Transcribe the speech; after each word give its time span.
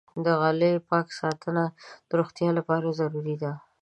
د 0.25 0.27
غالۍ 0.39 0.73
پاک 0.89 1.07
ساتنه 1.19 1.63
د 2.09 2.11
روغتیا 2.19 2.49
لپاره 2.57 2.95
ضروري 2.99 3.35
ده. 3.41 3.51